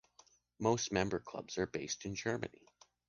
Most 0.57 0.91
member-clubs 0.91 1.59
are 1.59 1.67
based 1.67 2.05
in 2.05 2.15
Germany. 2.15 2.67